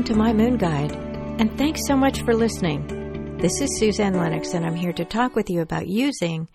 [0.00, 0.92] Welcome to my Moon Guide,
[1.38, 3.36] and thanks so much for listening.
[3.36, 6.48] This is Suzanne Lennox, and I'm here to talk with you about using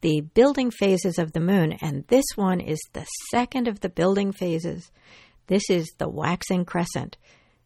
[0.00, 4.32] the building phases of the moon, and this one is the second of the building
[4.32, 4.90] phases.
[5.48, 7.18] This is the waxing crescent.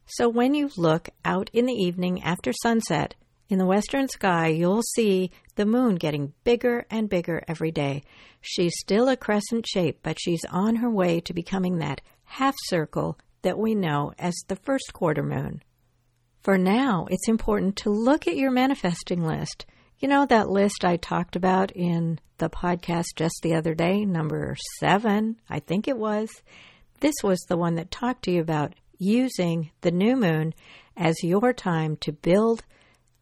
[0.07, 3.15] So when you look out in the evening after sunset
[3.47, 8.03] in the western sky, you'll see the moon getting bigger and bigger every day.
[8.41, 13.17] She's still a crescent shape, but she's on her way to becoming that half circle
[13.43, 15.61] that we know as the first quarter moon.
[16.41, 19.65] For now, it's important to look at your manifesting list.
[19.99, 24.57] You know that list I talked about in the podcast just the other day, number
[24.79, 26.29] seven, I think it was.
[26.99, 30.53] This was the one that talked to you about using the new moon
[30.97, 32.63] as your time to build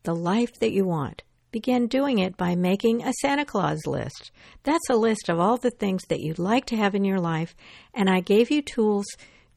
[0.04, 1.24] the life that you want.
[1.52, 4.32] Begin doing it by making a Santa Claus list.
[4.64, 7.56] That's a list of all the things that you'd like to have in your life,
[7.94, 9.06] and I gave you tools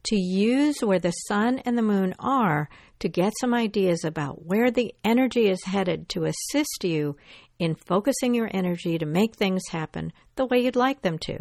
[0.04, 2.68] to use where the sun and the moon are
[3.00, 7.16] to get some ideas about where the energy is headed to assist you
[7.58, 11.38] in focusing your energy to make things happen the way you'd like them to.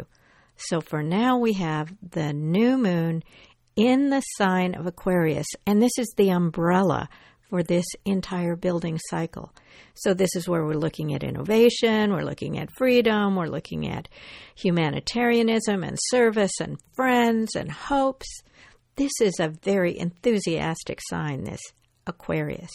[0.56, 3.22] So for now, we have the new moon
[3.76, 7.08] in the sign of Aquarius, and this is the umbrella
[7.54, 9.52] for this entire building cycle.
[9.94, 14.08] So, this is where we're looking at innovation, we're looking at freedom, we're looking at
[14.56, 18.26] humanitarianism and service and friends and hopes.
[18.96, 21.60] This is a very enthusiastic sign, this
[22.08, 22.72] Aquarius.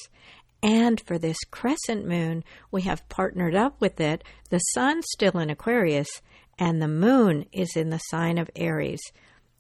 [0.64, 4.24] And for this crescent moon, we have partnered up with it.
[4.50, 6.22] The sun's still in Aquarius,
[6.58, 9.02] and the moon is in the sign of Aries.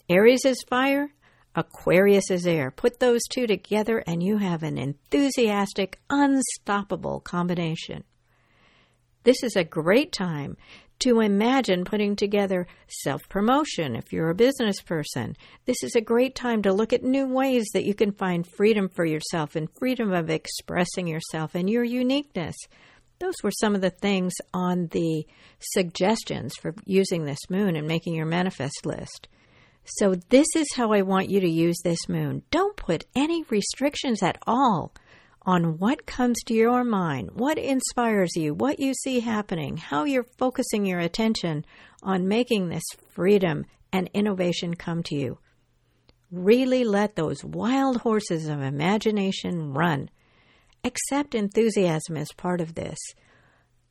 [0.07, 1.11] Aries is fire,
[1.55, 2.71] Aquarius is air.
[2.71, 8.03] Put those two together, and you have an enthusiastic, unstoppable combination.
[9.23, 10.57] This is a great time
[10.99, 15.35] to imagine putting together self promotion if you're a business person.
[15.65, 18.89] This is a great time to look at new ways that you can find freedom
[18.89, 22.55] for yourself and freedom of expressing yourself and your uniqueness.
[23.19, 25.25] Those were some of the things on the
[25.59, 29.27] suggestions for using this moon and making your manifest list.
[29.97, 32.43] So, this is how I want you to use this moon.
[32.51, 34.93] Don't put any restrictions at all
[35.41, 40.27] on what comes to your mind, what inspires you, what you see happening, how you're
[40.37, 41.65] focusing your attention
[42.03, 45.39] on making this freedom and innovation come to you.
[46.31, 50.09] Really let those wild horses of imagination run.
[50.83, 52.99] Accept enthusiasm as part of this.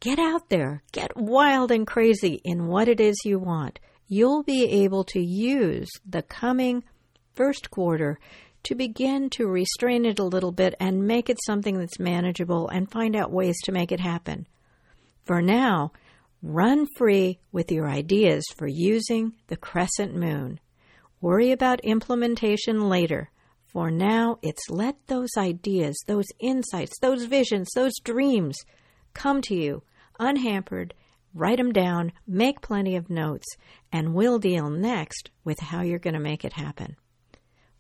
[0.00, 3.80] Get out there, get wild and crazy in what it is you want.
[4.08, 6.82] You'll be able to use the coming
[7.34, 8.18] first quarter
[8.64, 12.90] to begin to restrain it a little bit and make it something that's manageable and
[12.90, 14.46] find out ways to make it happen.
[15.24, 15.92] For now,
[16.42, 20.58] run free with your ideas for using the crescent moon.
[21.20, 23.30] Worry about implementation later.
[23.66, 28.56] For now, it's let those ideas, those insights, those visions, those dreams
[29.12, 29.82] come to you
[30.18, 30.94] unhampered.
[31.38, 33.46] Write them down, make plenty of notes,
[33.92, 36.96] and we'll deal next with how you're going to make it happen.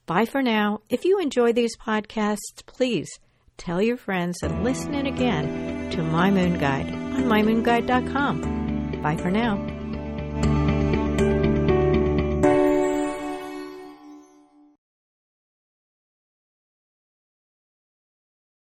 [0.06, 0.82] Bye for now.
[0.88, 3.08] If you enjoy these podcasts, please
[3.56, 9.02] tell your friends and listen in again to My Moon Guide on mymoonguide.com.
[9.02, 9.77] Bye for now.